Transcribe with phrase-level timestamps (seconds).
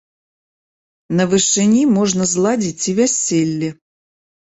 [1.19, 3.69] На вышыні можна зладзіць і вяселле.